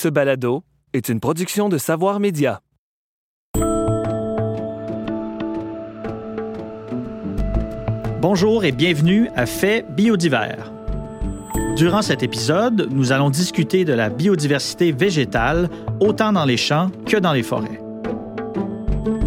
[0.00, 2.60] Ce balado est une production de Savoir Média.
[8.20, 10.72] Bonjour et bienvenue à Fait biodivers.
[11.76, 15.68] Durant cet épisode, nous allons discuter de la biodiversité végétale,
[15.98, 17.80] autant dans les champs que dans les forêts.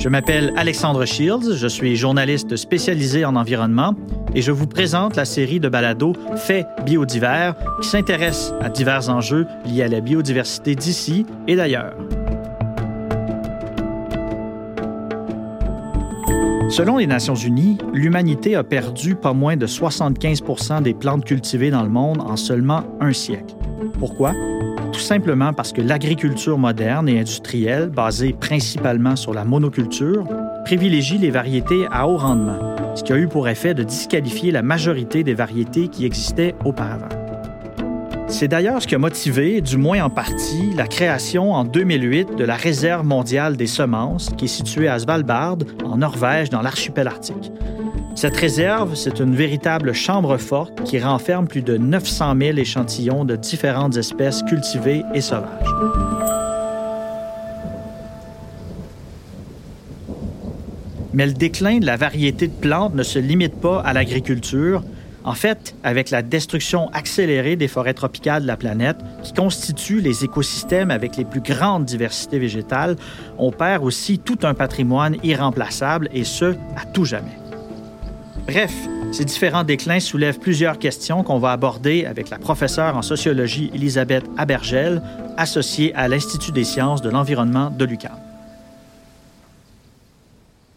[0.01, 3.93] Je m'appelle Alexandre Shields, je suis journaliste spécialisé en environnement
[4.33, 9.45] et je vous présente la série de balados Faits biodivers qui s'intéresse à divers enjeux
[9.63, 11.93] liés à la biodiversité d'ici et d'ailleurs.
[16.69, 21.83] Selon les Nations Unies, l'humanité a perdu pas moins de 75 des plantes cultivées dans
[21.83, 23.53] le monde en seulement un siècle.
[23.99, 24.33] Pourquoi?
[24.91, 30.25] Tout simplement parce que l'agriculture moderne et industrielle, basée principalement sur la monoculture,
[30.65, 34.61] privilégie les variétés à haut rendement, ce qui a eu pour effet de disqualifier la
[34.61, 37.09] majorité des variétés qui existaient auparavant.
[38.27, 42.45] C'est d'ailleurs ce qui a motivé, du moins en partie, la création en 2008 de
[42.45, 47.51] la Réserve mondiale des semences, qui est située à Svalbard, en Norvège, dans l'archipel arctique.
[48.15, 53.35] Cette réserve, c'est une véritable chambre forte qui renferme plus de 900 000 échantillons de
[53.35, 55.47] différentes espèces cultivées et sauvages.
[61.13, 64.83] Mais le déclin de la variété de plantes ne se limite pas à l'agriculture.
[65.23, 70.23] En fait, avec la destruction accélérée des forêts tropicales de la planète, qui constituent les
[70.23, 72.95] écosystèmes avec les plus grandes diversités végétales,
[73.37, 77.40] on perd aussi tout un patrimoine irremplaçable, et ce, à tout jamais.
[78.47, 78.73] Bref,
[79.11, 84.25] ces différents déclins soulèvent plusieurs questions qu'on va aborder avec la professeure en sociologie Elisabeth
[84.37, 85.01] Abergel,
[85.37, 88.17] associée à l'Institut des sciences de l'environnement de l'UQAM.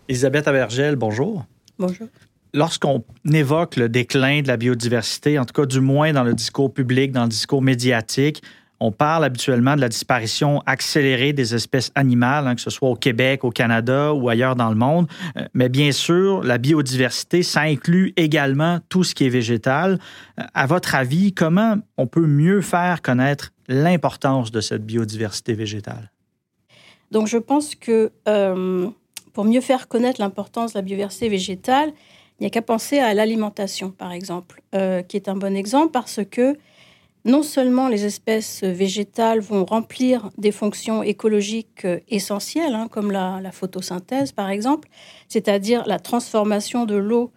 [0.09, 1.45] Elisabeth Abergel, bonjour.
[1.79, 2.09] Bonjour.
[2.53, 6.73] Lorsqu'on évoque le déclin de la biodiversité, en tout cas du moins dans le discours
[6.73, 8.43] public, dans le discours médiatique,
[8.85, 12.97] on parle habituellement de la disparition accélérée des espèces animales, hein, que ce soit au
[12.97, 15.07] Québec, au Canada ou ailleurs dans le monde.
[15.39, 19.99] Euh, mais bien sûr, la biodiversité, ça inclut également tout ce qui est végétal.
[20.39, 26.11] Euh, à votre avis, comment on peut mieux faire connaître l'importance de cette biodiversité végétale?
[27.11, 28.91] Donc je pense que euh,
[29.33, 31.91] pour mieux faire connaître l'importance de la biodiversité végétale,
[32.39, 34.61] il n'y a qu'à penser à l'alimentation, par exemple,
[35.07, 36.59] qui est un bon exemple parce que
[37.25, 43.41] non seulement les espèces végétales vont remplir des fonctions écologiques euh, essentielles, hein, comme la,
[43.51, 44.89] photosynthèse par exemple,
[45.29, 47.31] c'est-à-dire la transformation de l'eau,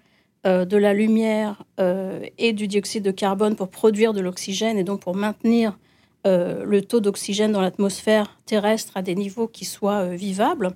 [0.46, 4.84] euh, de la lumière euh, et du dioxyde de carbone pour produire de l'oxygène et
[4.84, 5.78] donc pour maintenir
[6.30, 10.72] le taux d'oxygène dans l'atmosphère terrestre à des niveaux qui soient vivables.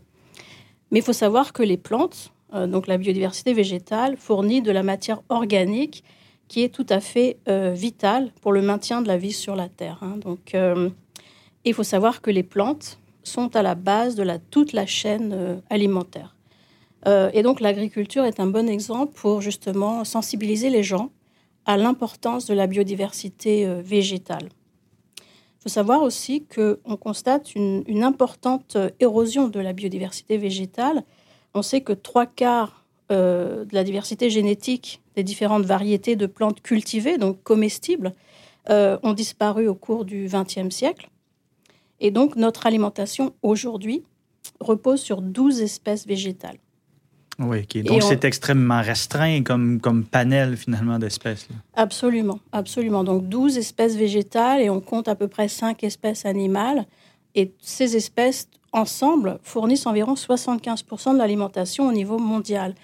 [0.92, 5.22] Mais il faut savoir que les plantes, donc la biodiversité végétale, fournit de la matière
[5.28, 6.06] organique
[6.52, 9.70] qui est tout à fait euh, vital pour le maintien de la vie sur la
[9.70, 10.00] Terre.
[10.02, 10.18] Hein.
[10.18, 10.90] Donc, euh,
[11.64, 15.32] il faut savoir que les plantes sont à la base de la, toute la chaîne
[15.32, 16.36] euh, alimentaire.
[17.34, 21.10] et donc, l'agriculture est un bon exemple pour justement sensibiliser les gens
[21.66, 24.50] à l'importance de la biodiversité végétale.
[25.20, 31.04] Il faut savoir aussi qu'on constate une, une, importante érosion de la biodiversité végétale.
[31.54, 37.18] On sait que trois quarts de la diversité génétique des différentes variétés de plantes cultivées,
[37.18, 38.14] donc comestibles,
[38.70, 41.10] euh, ont disparu au cours du XXe siècle.
[42.00, 44.04] Et donc notre alimentation aujourd'hui
[44.60, 46.58] repose sur 12 espèces végétales.
[47.40, 51.48] Oui, donc c'est extrêmement restreint comme, comme panel finalement d'espèces.
[51.74, 53.04] Absolument, absolument.
[53.04, 56.86] Donc 12 espèces végétales et on compte à peu près 5 espèces animales.
[57.34, 62.76] Et ces espèces ensemble fournissent environ 75% de l'alimentation au niveau mondial.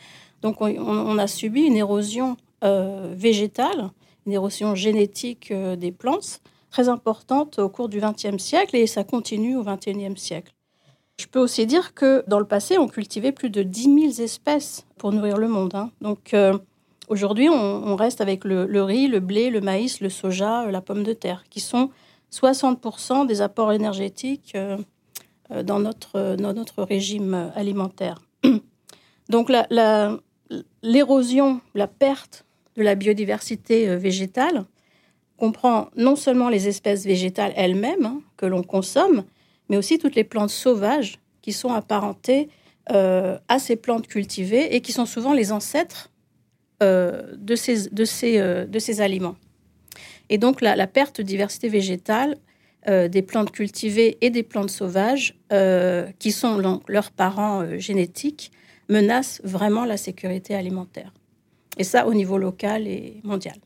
[0.41, 3.91] Donc on, a subi une érosion euh, végétale,
[4.25, 9.03] une érosion génétique euh, des plantes très importante au cours du XXe siècle et ça
[9.03, 10.53] continue au XXIe siècle.
[11.19, 14.85] Je peux aussi dire que dans le passé, on cultivait plus de 10 000 espèces
[14.97, 15.73] pour nourrir le monde.
[15.73, 15.89] Hein.
[16.01, 16.55] Donc euh,
[17.07, 21.13] aujourd'hui, on, reste avec le, riz, le blé, le maïs, le soja, la pomme de
[21.13, 21.89] terre, qui sont
[22.31, 24.55] 60% des apports énergétiques
[25.63, 28.21] dans, notre, notre régime alimentaire.
[29.29, 30.19] Donc la, la,
[30.81, 32.45] l'érosion, la perte
[32.75, 34.65] de la biodiversité euh, végétale
[35.37, 39.23] comprend non seulement les espèces végétales elles-mêmes hein, que l'on consomme,
[39.69, 42.49] mais aussi toutes les plantes sauvages qui sont apparentées
[42.91, 46.09] euh, à ces plantes cultivées et qui sont souvent les ancêtres
[46.81, 49.35] euh, de, ces, de, ces, de, ces, aliments.
[50.29, 52.37] Et donc la, perte de diversité végétale
[52.87, 55.35] des plantes cultivées et des plantes sauvages,
[56.19, 58.51] qui sont leurs parents génétiques,
[58.89, 61.13] menace vraiment la sécurité alimentaire.
[61.77, 63.57] Et ça au niveau local et mondial.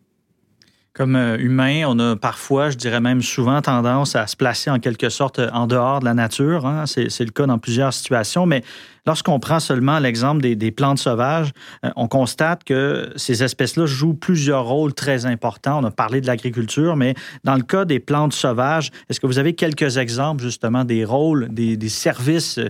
[0.93, 4.77] Comme euh, humain, on a parfois, je dirais même souvent, tendance à se placer en
[4.77, 6.65] quelque sorte en dehors de la nature.
[6.65, 6.83] Hein.
[6.85, 8.45] C'est le cas dans plusieurs situations.
[8.45, 8.61] Mais
[9.05, 11.53] lorsqu'on prend seulement l'exemple des, plantes sauvages,
[11.85, 15.79] euh, on constate que ces espèces-là jouent plusieurs rôles très importants.
[15.81, 17.15] On a parlé de l'agriculture, mais
[17.45, 21.47] dans le cas des plantes sauvages, est-ce que vous avez quelques exemples justement des rôles,
[21.53, 22.69] des, services euh,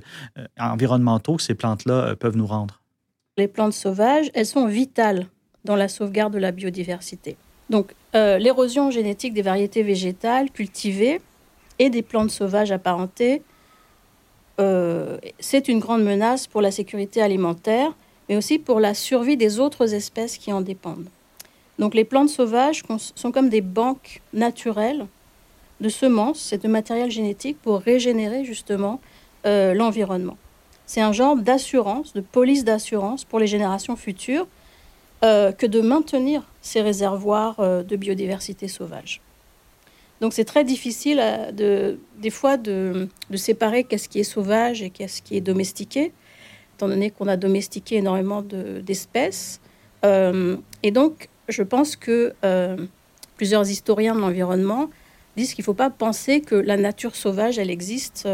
[0.60, 2.82] environnementaux que ces plantes-là peuvent nous rendre?
[3.38, 5.26] Les plantes sauvages, elles sont vitales
[5.66, 7.36] dans la sauvegarde de la biodiversité.
[7.70, 11.22] Donc, euh, l'érosion génétique des variétés végétales cultivées
[11.80, 13.42] et des plantes sauvages apparentées,
[14.60, 17.94] euh, c'est une grande menace pour la sécurité alimentaire,
[18.30, 21.08] mais aussi pour la survie des autres espèces qui en dépendent.
[21.80, 22.84] Donc, les plantes sauvages
[23.16, 25.08] sont comme des banques naturelles
[25.80, 29.00] de semences et de matériel génétique pour régénérer justement
[29.46, 30.38] euh, l'environnement.
[30.86, 34.46] C'est un genre d'assurance, de police d'assurance pour les générations futures
[35.24, 39.22] euh, que de maintenir ces réservoirs euh, de biodiversité sauvage.
[40.20, 44.90] Donc c'est très difficile euh, de, des fois de, séparer qu'est-ce qui est sauvage et
[44.90, 46.12] qu'est-ce qui est domestiqué,
[46.76, 49.62] étant donné qu'on a domestiqué énormément d'espèces.
[50.04, 52.34] et donc je pense que
[53.36, 54.90] plusieurs historiens de l'environnement
[55.38, 58.28] disent qu'il ne faut pas penser que la nature sauvage, elle existe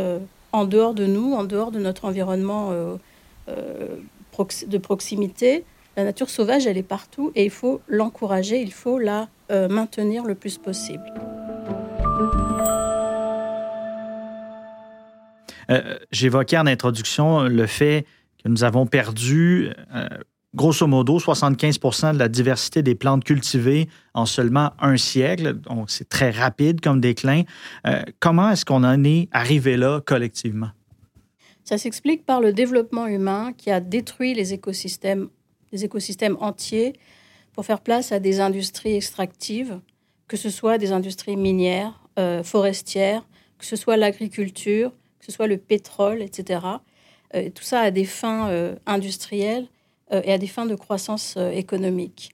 [0.54, 2.72] en dehors de nous, en dehors de notre environnement
[3.48, 5.66] de proximité,
[5.98, 10.24] la nature sauvage, elle est partout et il faut l'encourager, il faut la euh, maintenir
[10.24, 11.12] le plus possible.
[15.70, 18.06] Euh, j'évoquais en introduction le fait
[18.42, 20.08] que nous avons perdu, euh,
[20.54, 25.54] grosso modo, 75% de la diversité des plantes cultivées en seulement un siècle.
[25.54, 27.42] Donc, c'est très rapide comme déclin.
[28.20, 30.70] comment est-ce qu'on en est arrivé là collectivement?
[31.64, 35.28] Ça s'explique par le développement humain qui a détruit les écosystèmes
[35.72, 36.94] des écosystèmes entiers
[37.54, 39.80] pour faire place à des industries extractives,
[40.28, 43.28] que ce soit des industries minières, euh, forestières,
[43.58, 46.60] que ce soit l'agriculture, que ce soit le pétrole, etc.
[47.36, 49.68] Euh, tout ça à des fins euh, industrielles
[50.10, 52.32] et à des fins de croissance économique.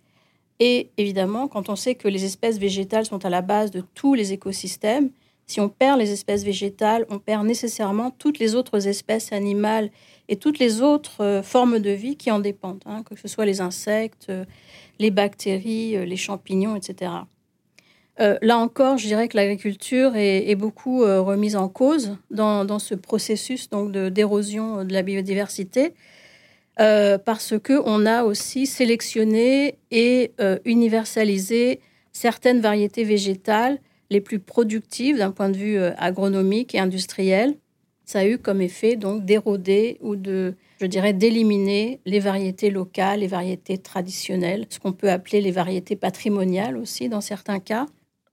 [0.59, 4.13] Et évidemment, quand on sait que les espèces végétales sont à la base de tous
[4.13, 5.09] les écosystèmes,
[5.47, 9.89] si on perd les espèces végétales, on perd nécessairement toutes les autres espèces animales
[10.29, 13.45] et toutes les autres euh, formes de vie qui en dépendent, hein, que ce soit
[13.45, 14.45] les insectes, euh,
[14.99, 17.11] les bactéries, euh, les champignons, etc.
[18.19, 23.91] là encore, je dirais que l'agriculture est, beaucoup remise en cause dans, ce processus donc
[23.91, 25.95] d'érosion de, la biodiversité,
[26.77, 30.31] parce que on a aussi sélectionné et
[30.63, 31.79] universalisé
[32.11, 33.79] certaines variétés végétales
[34.11, 37.55] les plus productives d'un point de vue agronomique et industriel,
[38.05, 43.21] ça a eu comme effet donc d'éroder ou de, je dirais, d'éliminer les variétés locales,
[43.21, 47.85] les variétés traditionnelles, ce qu'on peut appeler les variétés patrimoniales aussi dans certains cas.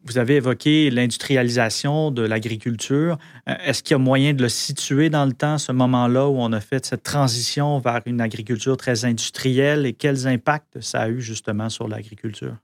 [0.03, 3.19] Vous avez évoqué l'industrialisation de l'agriculture.
[3.49, 6.37] Euh, est-ce qu'il y a moyen de le situer dans le temps, ce moment-là où
[6.39, 9.85] on a fait cette transition vers une agriculture très industrielle?
[9.85, 12.57] Et quels impacts ça a eu justement sur l'agriculture?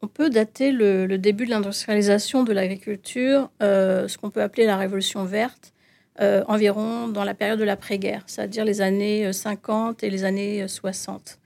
[0.00, 4.76] On peut dater le, début de l'industrialisation de l'agriculture, euh, ce qu'on peut appeler la
[4.76, 5.72] révolution verte,
[6.20, 10.66] euh, environ dans la période de l'après-guerre, c'est-à-dire les années 50 euh, et les années
[10.68, 11.38] 60.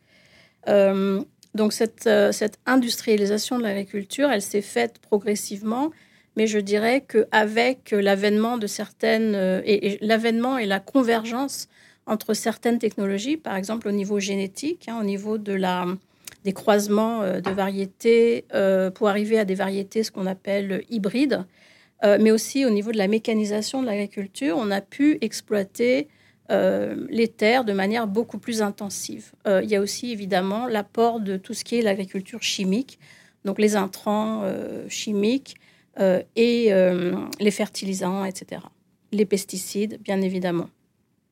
[1.55, 5.91] donc cette, cette, industrialisation de l'agriculture, elle s'est faite progressivement,
[6.37, 9.35] mais je dirais qu'avec l'avènement de certaines,
[9.65, 11.69] et, l'avènement et la convergence
[12.07, 15.87] entre certaines technologies, par exemple au niveau génétique, hein, au niveau de la
[16.45, 21.45] des croisements euh, de variétés euh, pour arriver à des variétés, ce qu'on appelle hybrides.
[22.05, 26.09] Euh, mais aussi au niveau de la mécanisation de l'agriculture, on a pu exploiter
[27.09, 29.33] les terres de manière beaucoup plus intensive.
[29.47, 32.99] il y a aussi évidemment l'apport de tout ce qui est l'agriculture chimique,
[33.47, 34.45] donc les intrants
[34.87, 35.55] chimiques
[35.99, 36.71] et
[37.41, 38.61] les fertilisants, etc.
[39.13, 40.69] Les pesticides, bien évidemment.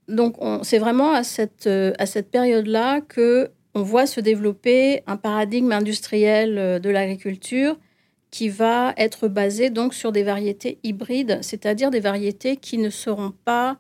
[0.09, 5.73] Donc c'est vraiment à cette, à cette période-là que on voit se développer un paradigme
[5.73, 7.79] industriel euh, de l'agriculture
[8.31, 13.33] qui va être basé donc sur des variétés hybrides, c'est-à-dire des variétés qui ne seront
[13.45, 13.79] pas,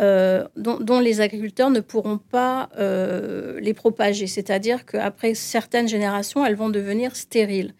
[0.00, 6.54] euh, dont, les agriculteurs ne pourront pas euh, les propager, c'est-à-dire qu'après certaines générations, elles
[6.54, 7.74] vont devenir stériles.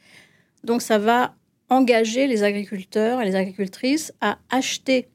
[0.64, 1.36] Donc ça va
[1.68, 5.08] engager les agriculteurs et les agricultrices à acheter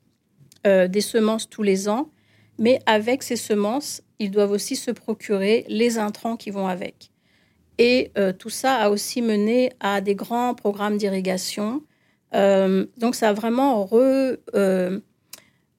[0.63, 2.09] des semences tous les ans,
[2.57, 7.11] mais avec ces semences, ils doivent aussi se procurer les intrants qui vont avec.
[7.77, 11.83] Et euh, tout ça a aussi mené à des grands programmes d'irrigation.
[12.33, 14.99] Euh, donc ça a vraiment euh,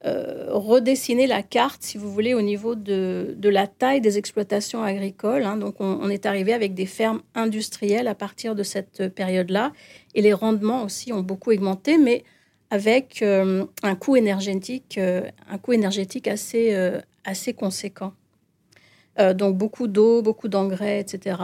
[0.03, 5.43] redessiner la carte, si vous voulez, au niveau de, la taille des exploitations agricoles.
[5.43, 5.57] Hein.
[5.57, 9.73] Donc, on, est arrivé avec des fermes industrielles à partir de cette période-là.
[10.13, 12.23] Et les rendements aussi ont beaucoup augmenté, mais
[12.69, 14.99] avec un coût énergétique,
[17.25, 18.13] assez conséquent.
[19.35, 21.35] Donc, beaucoup d'eau, beaucoup d'engrais, etc.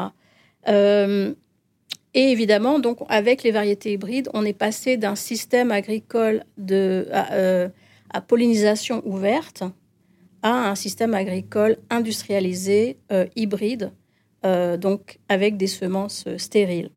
[2.13, 7.34] Et évidemment, donc, avec les variétés hybrides, on est passé d'un système agricole de, à,
[7.34, 7.70] euh,
[8.27, 9.63] pollinisation ouverte
[10.44, 13.92] à un système agricole industrialisé, euh, hybride,
[14.46, 16.92] euh, donc avec des semences stériles.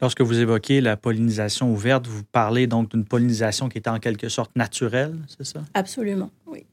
[0.00, 4.28] Lorsque vous évoquez la pollinisation ouverte, vous parlez donc d'une pollinisation qui est en quelque
[4.28, 5.62] sorte naturelle, c'est ça?
[5.74, 6.66] Absolument, oui.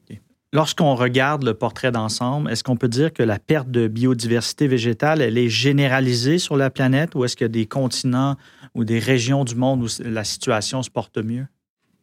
[0.56, 5.20] Lorsqu'on regarde le portrait d'ensemble, est-ce qu'on peut dire que la perte de biodiversité végétale,
[5.20, 8.36] elle est généralisée sur la planète ou est-ce qu'il y a des continents
[8.74, 11.44] ou des régions du monde où la situation se porte mieux?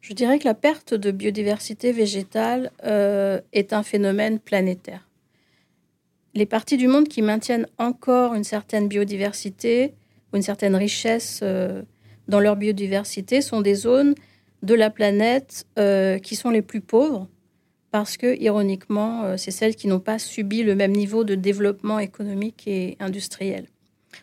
[0.02, 5.10] Je dirais que la perte de biodiversité végétale euh, est un phénomène planétaire.
[6.36, 9.96] Les parties du monde qui maintiennent encore une certaine biodiversité
[10.32, 11.82] ou une certaine richesse euh,
[12.28, 14.14] dans leur biodiversité sont des zones
[14.62, 17.28] de la planète euh, qui sont les plus pauvres
[17.94, 22.00] parce que, ironiquement, euh, c'est celles qui n'ont pas subi le même niveau de développement
[22.00, 23.68] économique et industriel.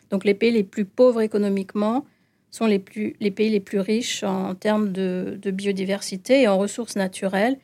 [0.09, 2.03] Donc les pays les plus pauvres économiquement
[2.49, 6.97] sont les, plus, les pays les plus riches en termes de, biodiversité et en ressources
[6.97, 7.57] naturelles.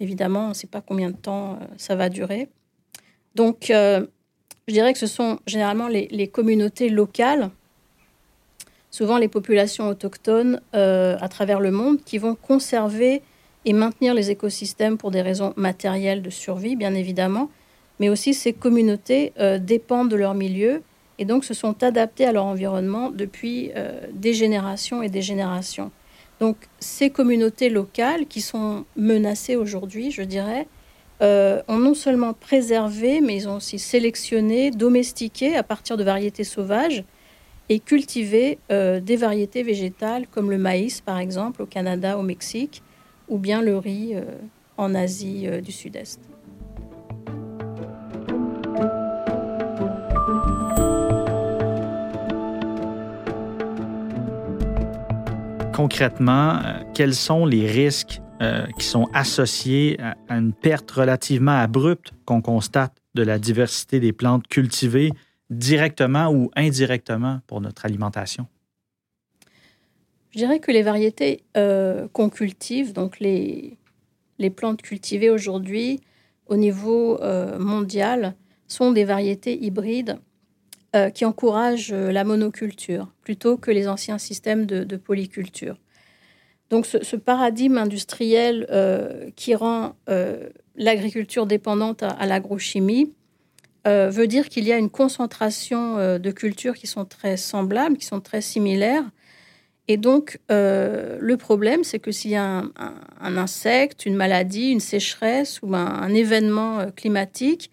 [0.00, 2.48] Évidemment, on ne sait pas combien de temps euh, ça va durer.
[3.34, 4.06] Donc, euh,
[4.68, 7.50] je dirais que ce sont généralement les, communautés locales,
[8.90, 13.20] souvent les populations autochtones à travers le monde, qui vont conserver
[13.66, 17.50] et maintenir les écosystèmes pour des raisons matérielles de survie, bien évidemment,
[17.98, 20.82] mais aussi ces communautés euh, dépendent de leur milieu
[21.18, 25.90] et donc se sont adaptées à leur environnement depuis euh, des générations et des générations.
[26.38, 30.68] Donc ces communautés locales qui sont menacées aujourd'hui, je dirais,
[31.22, 36.44] euh, ont non seulement préservé, mais ils ont aussi sélectionné, domestiqué à partir de variétés
[36.44, 37.02] sauvages
[37.68, 42.80] et cultivé des variétés végétales comme le maïs, par exemple, au Canada, au Mexique,
[43.28, 44.22] ou bien le riz euh,
[44.76, 46.20] en Asie euh, du Sud-Est.
[55.74, 58.20] Concrètement, euh, quels sont les risques
[58.78, 64.46] qui sont associés à, une perte relativement abrupte qu'on constate de la diversité des plantes
[64.46, 65.10] cultivées
[65.48, 68.46] directement ou indirectement pour notre alimentation?
[70.36, 73.78] Je dirais que les variétés euh, qu'on cultive, donc les,
[74.38, 76.02] les plantes cultivées aujourd'hui
[76.46, 78.34] au niveau euh, mondial,
[78.68, 80.18] sont des variétés hybrides
[80.94, 85.78] euh, qui encouragent la monoculture plutôt que les anciens systèmes de, polyculture.
[86.68, 88.66] Donc ce, paradigme industriel
[89.36, 89.96] qui rend
[90.76, 93.14] l'agriculture dépendante à, à l'agrochimie
[93.86, 98.20] veut dire qu'il y a une concentration de cultures qui sont très semblables, qui sont
[98.20, 99.04] très similaires,
[99.88, 102.64] et donc, euh, le problème, c'est que s'il y a
[103.20, 107.70] un, insecte, une maladie, une sécheresse ou un, événement euh, climatique,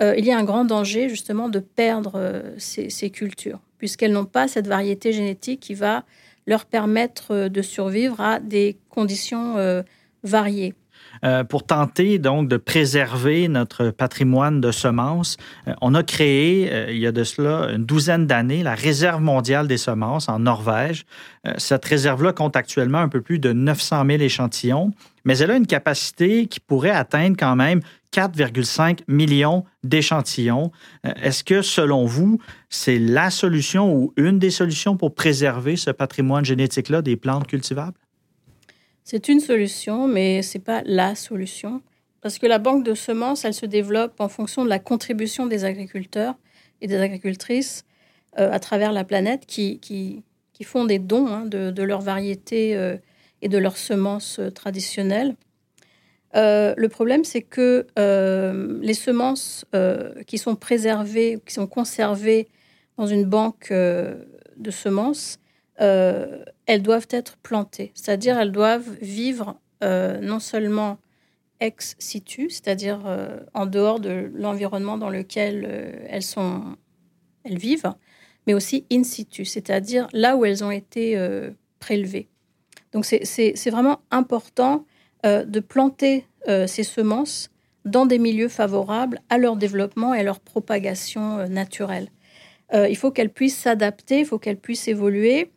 [0.00, 4.48] euh, il y a un grand danger justement de perdre ces, cultures, puisqu'elles n'ont pas
[4.48, 6.04] cette variété génétique qui va
[6.46, 9.84] leur permettre de survivre à des conditions
[10.24, 10.74] variées.
[11.24, 15.36] Euh, pour tenter donc de préserver notre patrimoine de semences,
[15.68, 19.20] euh, on a créé, euh, il y a de cela une douzaine d'années, la Réserve
[19.20, 21.04] mondiale des semences en Norvège.
[21.58, 24.92] cette réserve-là compte actuellement un peu plus de 900 000 échantillons,
[25.24, 27.80] mais elle a une capacité qui pourrait atteindre quand même
[28.12, 30.70] 4,5 millions d'échantillons.
[31.02, 32.38] Est-ce que, selon vous,
[32.68, 37.98] c'est la solution ou une des solutions pour préserver ce patrimoine génétique-là des plantes cultivables?
[39.04, 41.82] C'est une solution, mais ce n'est pas la solution.
[42.20, 45.64] Parce que la banque de semences, elle se développe en fonction de la contribution des
[45.64, 46.36] agriculteurs
[46.80, 47.84] et des agricultrices
[48.38, 50.22] euh, à travers la planète qui, qui,
[50.64, 52.96] font des dons hein, de, leurs variétés euh,
[53.42, 55.34] et de leurs semences euh, traditionnelles.
[56.34, 57.84] le problème, c'est que
[58.80, 59.64] les semences
[60.28, 62.46] qui sont préservées, qui sont conservées
[62.96, 65.40] dans une banque de semences,
[65.80, 70.98] euh, elles doivent être plantées, c'est-à-dire elles doivent vivre euh, non seulement
[71.60, 76.76] ex situ, c'est-à-dire euh, en dehors de l'environnement dans lequel elles, sont,
[77.44, 77.92] elles vivent,
[78.46, 81.18] mais aussi in situ, c'est-à-dire là où elles ont été
[81.78, 82.28] prélevées.
[82.92, 84.84] Donc c'est vraiment important
[85.24, 87.50] de planter ces semences
[87.84, 92.08] dans des milieux favorables à leur développement et à leur propagation naturelle.
[92.74, 95.50] il faut qu'elles puissent s'adapter, il faut qu'elles puissent évoluer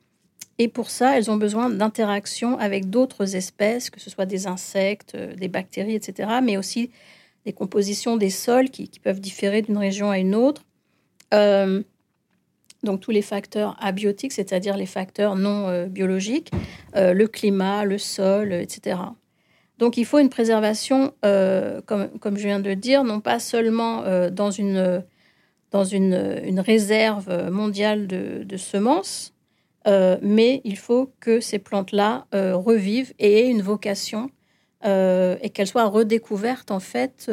[0.58, 5.16] Et pour ça, elles ont besoin d'interaction avec d'autres espèces, que ce soit des insectes,
[5.16, 6.92] des bactéries, etc., mais aussi
[7.46, 10.64] des compositions des sols qui, peuvent différer d'une région à une autre.
[12.84, 16.52] donc tous les facteurs abiotiques, c'est-à-dire les facteurs non biologiques,
[16.96, 18.98] le climat, le sol, etc.
[19.78, 24.04] Donc il faut une préservation, euh, comme, je viens de le dire, non pas seulement
[24.04, 25.04] euh, dans, une,
[25.72, 29.34] dans une, réserve mondiale de semences,
[29.88, 34.30] euh, mais il faut que ces plantes-là revivent et aient une vocation
[34.84, 37.32] et qu'elles soient redécouvertes en fait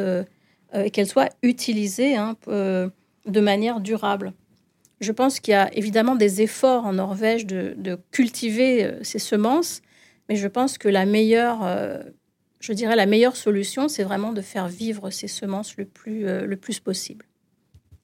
[0.75, 4.33] et qu'elles soient utilisées hein, de manière durable.
[5.01, 9.83] Je pense qu'il y a évidemment des efforts en Norvège de, de cultiver ces semences,
[10.29, 11.63] mais je pense que la meilleure
[12.63, 16.47] je dirais la meilleure solution, c'est vraiment de faire vivre ces semences le plus, euh,
[16.47, 17.27] le plus possible.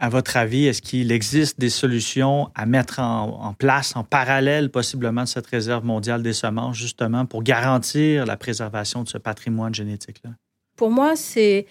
[0.00, 5.24] À votre avis, est-ce qu'il existe des solutions à mettre en, place en parallèle possiblement
[5.24, 10.30] de cette réserve mondiale des semences, justement pour garantir la préservation de ce patrimoine génétique-là?
[10.76, 11.66] Pour moi, c'est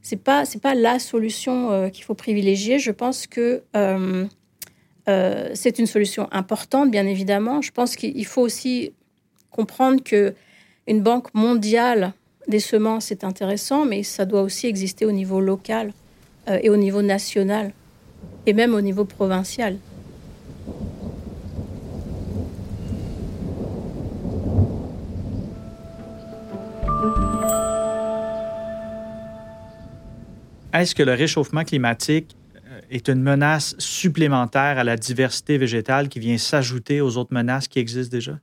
[0.00, 2.78] c'est pas pas la solution euh, qu'il faut privilégier.
[2.78, 4.26] Je pense que euh,
[5.06, 7.60] c'est une solution importante, bien évidemment.
[7.60, 8.94] Je pense qu'il faut aussi
[9.50, 10.34] comprendre que
[10.86, 12.14] une banque mondiale
[12.48, 15.92] des semences, c'est intéressant, mais ça doit aussi exister au niveau local
[16.48, 17.72] euh, et au niveau national,
[18.46, 19.76] et même au niveau provincial.
[30.74, 36.18] Est-ce que le réchauffement climatique euh, est une menace supplémentaire à la diversité végétale qui
[36.18, 38.40] vient s'ajouter aux autres menaces qui existent déjà?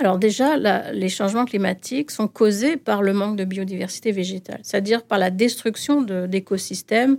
[0.00, 0.56] Alors déjà,
[0.92, 6.00] les changements climatiques sont causés par le manque de biodiversité végétale, c'est-à-dire par la destruction
[6.00, 7.18] d'écosystèmes,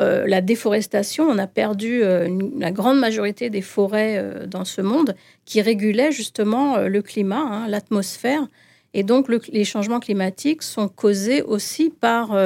[0.00, 1.28] euh, la déforestation.
[1.28, 5.14] On a perdu euh, la grande majorité des forêts euh, dans ce monde
[5.44, 8.48] qui régulaient justement le climat, hein, l'atmosphère.
[8.92, 12.36] Et donc les changements climatiques sont causés aussi par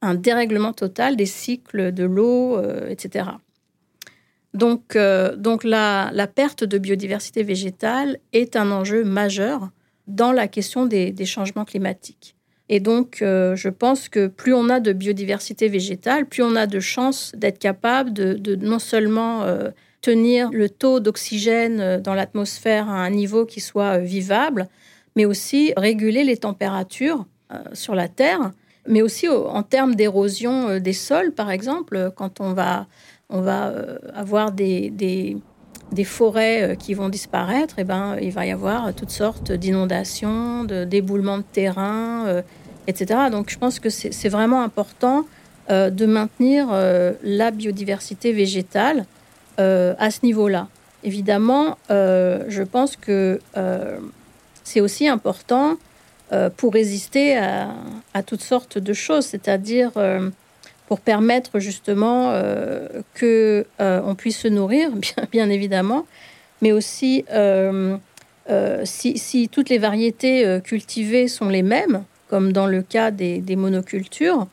[0.00, 2.58] un dérèglement total des cycles de l'eau,
[2.88, 3.26] etc.
[4.54, 9.70] Donc, euh, donc la, perte de biodiversité végétale est un enjeu majeur
[10.06, 12.36] dans la question des, changements climatiques.
[12.68, 16.66] Et donc, euh, je pense que plus on a de biodiversité végétale, plus on a
[16.66, 23.04] de chances d'être capable de, non seulement euh, tenir le taux d'oxygène dans l'atmosphère à
[23.04, 24.68] un niveau qui soit vivable,
[25.16, 27.26] mais aussi réguler les températures
[27.72, 28.52] sur la Terre,
[28.88, 32.86] mais aussi en termes d'érosion des sols, par exemple, quand on va
[33.34, 38.30] on va euh, avoir des, des, forêts euh, qui vont disparaître, et eh ben, il
[38.30, 42.42] va y avoir toutes sortes d'inondations, d'éboulements de terrain, euh,
[42.86, 43.20] etc.
[43.30, 45.26] Donc je pense que c'est vraiment important
[45.70, 46.68] de maintenir
[47.22, 49.06] la biodiversité végétale
[49.56, 50.68] à ce niveau-là.
[51.04, 53.40] Évidemment, je pense que
[54.62, 55.78] c'est aussi important
[56.58, 57.70] pour résister à,
[58.12, 59.92] à, toutes sortes de choses, c'est-à-dire
[60.86, 64.90] pour permettre justement euh, que euh, on puisse se nourrir,
[65.32, 66.06] bien, évidemment,
[66.62, 67.96] mais aussi euh,
[68.50, 73.56] euh, si, toutes les variétés cultivées sont les mêmes, comme dans le cas des, des
[73.56, 74.46] monocultures,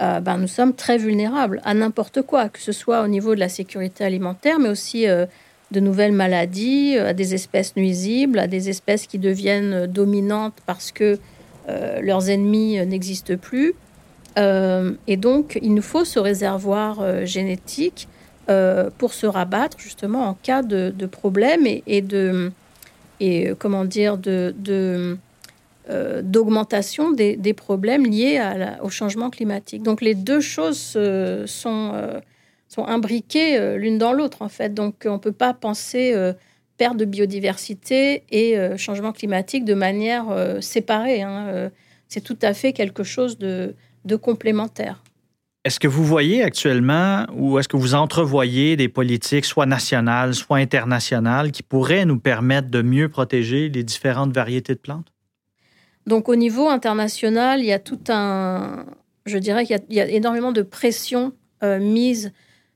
[0.00, 3.48] ben, nous sommes très vulnérables à n'importe quoi, que ce soit au niveau de la
[3.48, 9.20] sécurité alimentaire, mais aussi de nouvelles maladies, à des espèces nuisibles, à des espèces qui
[9.20, 11.20] deviennent dominantes parce que
[11.68, 13.74] leurs ennemis n'existent plus.
[14.38, 18.08] Euh, et donc, il nous faut ce réservoir euh, génétique
[18.48, 22.50] euh, pour se rabattre justement en cas de, de problème et, de
[23.20, 24.54] et comment dire de,
[26.22, 28.42] d'augmentation des, problèmes liés
[28.82, 29.82] au changement climatique.
[29.82, 30.98] Donc les deux choses
[31.46, 31.92] sont,
[32.68, 34.74] sont imbriquées l'une dans l'autre en fait.
[34.74, 36.16] Donc on ne peut pas penser
[36.78, 40.24] perte de biodiversité et changement climatique de manière
[40.60, 41.22] séparée.
[41.22, 41.70] Hein.
[42.08, 45.02] C'est tout à fait quelque chose de, de complémentaires.
[45.64, 50.56] Est-ce que vous voyez actuellement ou est-ce que vous entrevoyez des politiques, soit nationales, soit
[50.56, 55.06] internationales, qui pourraient nous permettre de mieux protéger les différentes variétés de plantes?
[56.06, 58.86] Donc au niveau international, il y a tout un...
[59.24, 62.32] Je dirais qu'il y, a énormément de pression euh, mise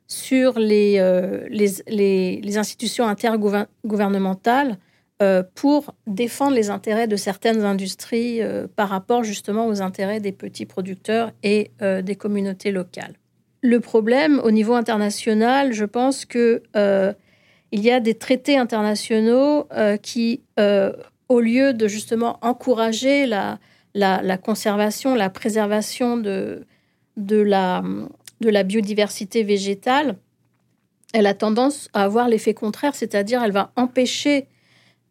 [0.06, 4.78] sur les, euh, les, les, les, institutions intergouvernementales
[5.22, 10.30] euh, pour défendre les intérêts de certaines industries euh, par rapport justement aux intérêts des
[10.30, 13.14] petits producteurs et euh, des communautés locales.
[13.62, 16.62] Le problème au niveau international, je pense que
[17.72, 19.66] il y a des traités internationaux
[20.02, 20.42] qui,
[21.28, 23.58] au lieu de justement encourager la,
[23.94, 26.64] la, conservation, la préservation de,
[27.16, 27.82] de, la,
[28.40, 30.16] de la biodiversité végétale,
[31.12, 34.46] elle a tendance à avoir l'effet contraire, c'est-à-dire elle va empêcher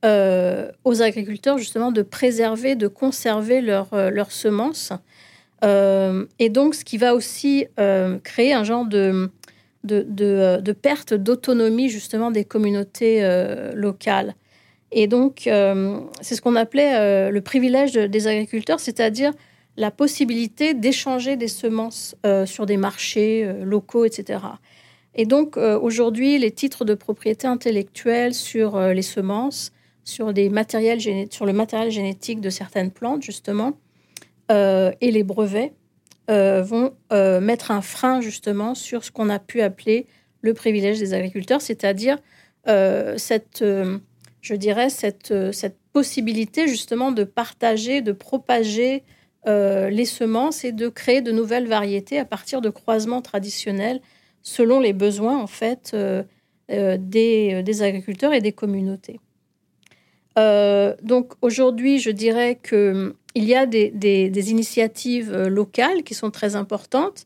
[0.05, 4.93] euh, aux agriculteurs justement de préserver, de conserver leurs leur semences.
[5.63, 7.65] et donc, ce qui va aussi
[8.23, 9.31] créer un genre de,
[9.83, 10.03] de,
[10.61, 13.21] de perte d'autonomie justement des communautés
[13.73, 14.35] locales.
[14.91, 19.33] Et donc, euh, c'est ce qu'on appelait euh, le privilège des agriculteurs, c'est-à-dire
[19.75, 24.39] la possibilité d'échanger des semences euh, sur des marchés locaux, etc.
[25.15, 29.71] Et donc, aujourd'hui, les titres de propriété intellectuelle sur les semences,
[30.05, 33.73] sur, matériels sur le matériel génétique de certaines plantes, justement,
[34.49, 35.73] et les brevets
[36.29, 40.07] vont mettre un frein, justement, sur ce qu'on a pu appeler
[40.41, 42.19] le privilège des agriculteurs, c'est-à-dire
[43.17, 43.63] cette
[44.45, 49.03] je dirais, cette, euh, cette possibilité justement de partager, de propager
[49.47, 54.01] euh, les semences et de créer de nouvelles variétés à partir de croisements traditionnels
[54.43, 56.23] selon les besoins en fait euh,
[56.69, 59.19] des, des, agriculteurs et des communautés.
[60.37, 67.25] Donc aujourd'hui, je dirais qu'il y a des, initiatives locales qui sont très importantes,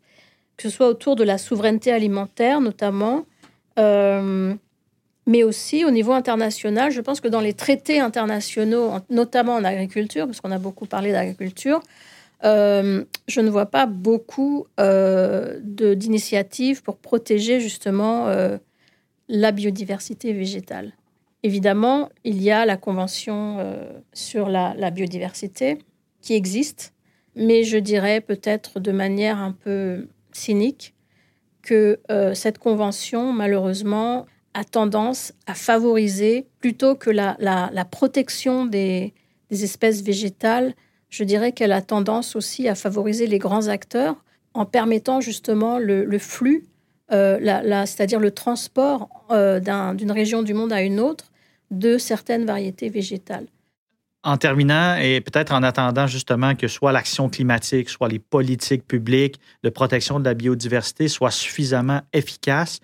[0.58, 3.26] que ce soit autour de la souveraineté alimentaire notamment,
[5.30, 6.92] mais aussi au niveau international.
[6.92, 11.12] Je pense que dans les traités internationaux, notamment en agriculture, parce qu'on a beaucoup parlé
[11.12, 11.82] d'agriculture,
[12.44, 18.58] euh, je ne vois pas beaucoup euh, d'initiatives pour protéger justement euh,
[19.28, 20.94] la biodiversité végétale.
[21.44, 23.58] Évidemment, il y a la Convention
[24.14, 25.78] sur la, biodiversité
[26.22, 26.94] qui existe,
[27.36, 30.96] mais je dirais peut-être de manière un peu cynique
[31.62, 32.00] que
[32.34, 39.14] cette convention, malheureusement, a tendance à favoriser, plutôt que la, protection des,
[39.50, 40.74] espèces végétales,
[41.10, 44.24] je dirais qu'elle a tendance aussi à favoriser les grands acteurs
[44.54, 46.69] en permettant justement le flux,
[47.12, 49.60] euh, la, c'est-à-dire le transport euh,
[49.94, 51.26] d'une région du monde à une autre
[51.72, 53.48] de certaines variétés végétales.
[54.24, 59.40] En terminant, et peut-être en attendant justement que soit l'action climatique, soit les politiques publiques
[59.64, 62.80] de protection de la biodiversité soient suffisamment efficaces,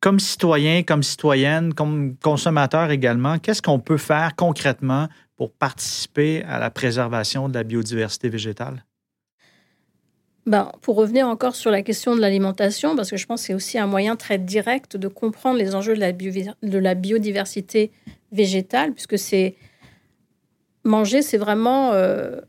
[0.00, 6.58] comme citoyen, comme citoyenne, comme consommateur également, qu'est-ce qu'on peut faire concrètement pour participer à
[6.58, 8.82] la préservation de la biodiversité végétale?
[10.50, 13.54] Ben, pour revenir encore sur la question de l'alimentation, parce que je pense que c'est
[13.54, 17.92] aussi un moyen très direct de comprendre les enjeux de la, biodiversité
[18.32, 19.54] végétale, puisque c'est
[20.82, 22.40] manger, c'est vraiment, euh,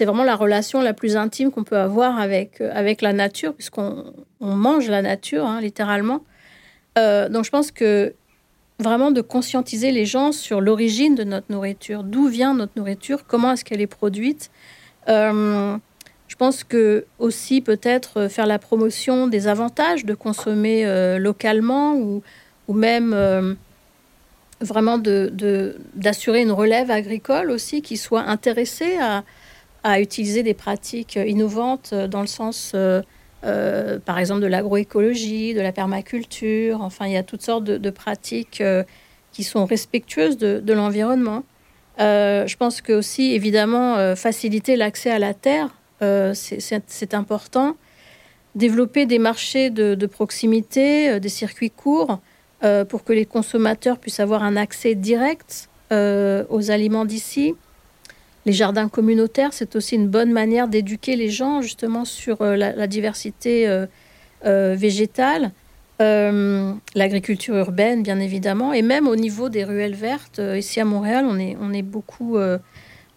[0.00, 4.54] vraiment la relation la plus intime qu'on peut avoir avec, avec la nature, puisqu'on on
[4.54, 6.24] mange la nature, hein, littéralement.
[6.98, 8.12] Euh, donc je pense que
[8.80, 13.52] vraiment de conscientiser les gens sur l'origine de notre nourriture, d'où vient notre nourriture, comment
[13.52, 14.50] est-ce qu'elle est produite.
[16.26, 21.94] Euh, je pense que aussi peut-être faire la promotion des avantages de consommer euh, localement
[21.94, 22.22] ou,
[22.68, 23.56] ou même
[24.60, 29.24] vraiment d'assurer de, une relève agricole aussi qui soit intéressée à,
[29.84, 32.74] à utiliser des pratiques innovantes dans le sens
[33.44, 36.80] euh, par exemple de l'agroécologie, de la permaculture.
[36.82, 38.82] Enfin, il y a toutes sortes de, pratiques euh,
[39.32, 41.44] qui sont respectueuses de, l'environnement.
[42.00, 45.68] Euh, je pense que aussi, évidemment, faciliter l'accès à la terre,
[46.00, 47.76] c'est important.
[48.54, 52.20] Développer des marchés de, proximité, des circuits courts,
[52.88, 57.54] pour que les consommateurs puissent avoir un accès direct aux aliments d'ici.
[58.46, 62.86] Les jardins communautaires, c'est aussi une bonne manière d'éduquer les gens justement sur euh, la,
[62.86, 63.86] diversité euh,
[64.44, 65.50] euh, végétale,
[65.98, 70.40] l'agriculture urbaine bien évidemment, et même au niveau des ruelles vertes.
[70.56, 72.36] ici à Montréal, on est, beaucoup,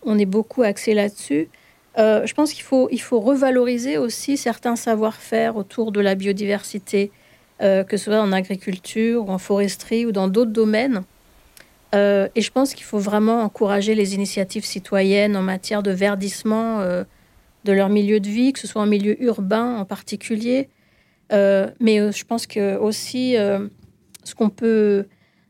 [0.03, 1.49] on est beaucoup axé là-dessus.
[1.97, 7.11] Je pense qu'il faut, il faut revaloriser aussi certains savoir-faire autour de la biodiversité,
[7.59, 11.03] que ce soit en agriculture, ou en foresterie ou dans d'autres domaines.
[11.95, 16.81] Euh, et je pense qu'il faut vraiment encourager les initiatives citoyennes en matière de verdissement
[16.81, 17.03] euh,
[17.63, 20.69] de leur milieu de vie, que ce soit en milieu urbain en particulier.
[21.31, 23.35] Euh, mais je pense que aussi,
[24.23, 25.05] ce qu'on peut,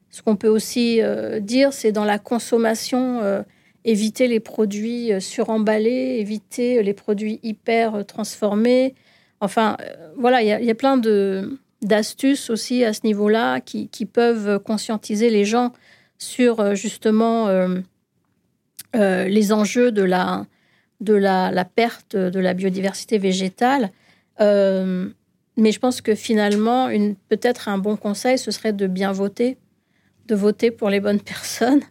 [0.09, 1.01] ce qu'on peut aussi
[1.41, 3.43] dire, c'est dans la consommation,
[3.85, 8.95] éviter les produits suremballés, éviter les produits hyper transformés.
[9.41, 9.77] Enfin,
[10.17, 15.29] voilà, il y, a plein de d'astuces aussi à ce niveau-là qui, qui peuvent conscientiser
[15.29, 15.71] les gens
[16.19, 17.79] sur euh, justement euh,
[18.95, 20.45] euh, les enjeux de la,
[20.99, 23.91] de la, la, perte de la biodiversité végétale.
[24.39, 26.89] mais je pense que finalement,
[27.29, 29.57] peut-être un bon conseil, ce serait de bien voter,
[30.27, 31.81] de voter pour les bonnes personnes,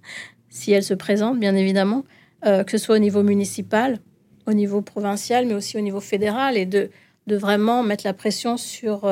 [0.49, 2.05] si elles se présentent, bien évidemment,
[2.43, 3.99] que ce soit au niveau municipal,
[4.47, 6.91] au niveau provincial, mais aussi au niveau fédéral, et de,
[7.27, 9.11] de vraiment mettre la pression sur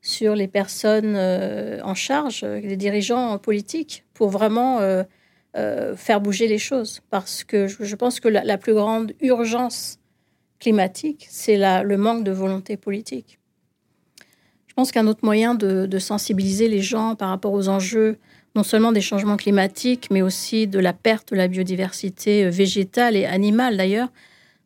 [0.00, 4.80] sur les personnes en charge, les dirigeants politiques, pour vraiment
[5.54, 7.00] faire bouger les choses.
[7.10, 9.98] Parce que je, pense que la, plus grande urgence
[10.58, 13.38] climatique, c'est le manque de volonté politique.
[14.66, 18.18] Je pense qu'un autre moyen de, sensibiliser les gens par rapport aux enjeux
[18.54, 23.16] non seulement des changements climatiques, mais aussi de la perte de la biodiversité euh, végétale
[23.16, 24.08] et animale d'ailleurs,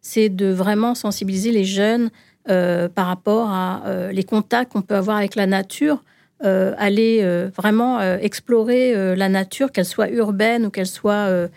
[0.00, 2.10] c'est de vraiment sensibiliser les jeunes
[2.48, 6.02] euh, par rapport à euh, les contacts qu'on peut avoir avec la nature,
[6.44, 7.24] aller
[7.56, 11.48] vraiment explorer la nature, qu'elle soit urbaine ou qu'elle soit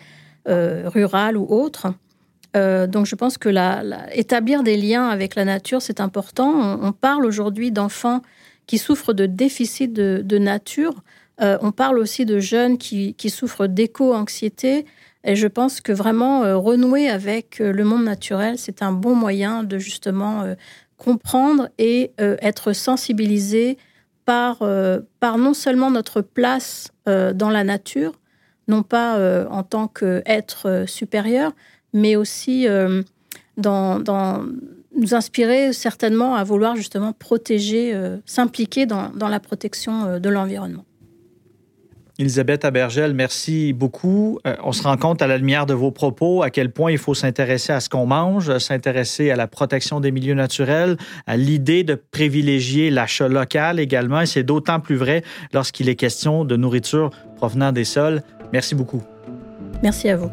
[0.45, 1.87] rurale ou autre.
[2.53, 3.81] donc je pense que la,
[4.13, 6.77] établir des liens avec la nature, c'est important.
[6.83, 8.21] On, parle aujourd'hui d'enfants
[8.67, 10.93] qui souffrent de déficit de nature.
[11.41, 14.85] Euh, on parle aussi de jeunes qui, souffrent d'éco-anxiété.
[15.23, 19.15] Et je pense que vraiment euh, renouer avec euh, le monde naturel, c'est un bon
[19.15, 20.43] moyen de justement
[20.97, 23.77] comprendre et être sensibilisé
[24.23, 24.59] par,
[25.19, 28.13] par non seulement notre place dans la nature,
[28.69, 31.51] non pas en tant qu'être supérieur,
[31.91, 32.65] mais aussi
[33.57, 34.45] dans,
[34.95, 37.93] nous inspirer certainement à vouloir justement protéger,
[38.25, 40.85] s'impliquer dans, la protection de l'environnement.
[42.17, 44.39] Elisabeth Abergel, merci beaucoup.
[44.47, 46.97] Euh, on se rend compte à la lumière de vos propos à quel point il
[46.97, 50.95] faut s'intéresser à ce qu'on mange, s'intéresser à la protection des milieux naturels,
[51.27, 54.21] à l'idée de privilégier l'achat local également.
[54.21, 55.23] Et c'est d'autant plus vrai
[55.53, 58.21] lorsqu'il est question de nourriture provenant des sols.
[58.53, 59.03] Merci beaucoup.
[59.83, 60.31] Merci à vous.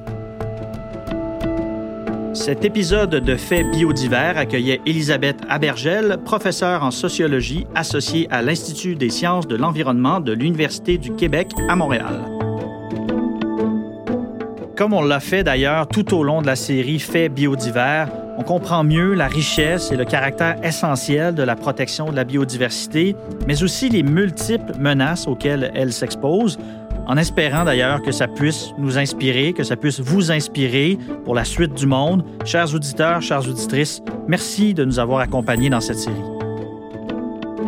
[2.35, 9.11] Cet épisode de Faits biodivers accueillait Elisabeth Abergel, professeure en sociologie associée à l'Institut des
[9.11, 12.25] sciences de l'environnement de l'Université du Québec à Montréal.
[14.77, 18.83] Comme on l'a fait d'ailleurs tout au long de la série Faits biodivers, on comprend
[18.83, 23.15] mieux la richesse et le caractère essentiel de la protection de la biodiversité,
[23.47, 26.59] mais aussi les multiples menaces auxquelles elle s'expose,
[27.07, 31.45] en espérant d'ailleurs que ça puisse nous inspirer, que ça puisse vous inspirer pour la
[31.45, 32.25] suite du monde.
[32.45, 36.17] Chers auditeurs, chères auditrices, merci de nous avoir accompagnés dans cette série.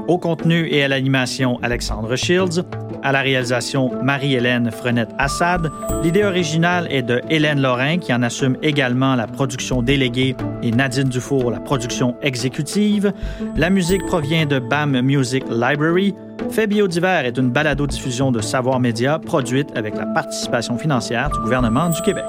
[0.07, 2.63] Au contenu et à l'animation, Alexandre Shields.
[3.03, 5.71] À la réalisation, Marie-Hélène Frenette-Assad.
[6.03, 11.09] L'idée originale est de Hélène Lorrain, qui en assume également la production déléguée, et Nadine
[11.09, 13.13] Dufour, la production exécutive.
[13.57, 16.15] La musique provient de BAM Music Library.
[16.51, 21.89] Fait biodivers est une balado-diffusion de Savoir Média produite avec la participation financière du gouvernement
[21.89, 22.25] du Québec.